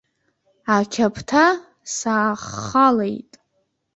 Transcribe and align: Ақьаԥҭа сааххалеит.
Ақьаԥҭа 0.75 1.45
сааххалеит. 1.95 3.31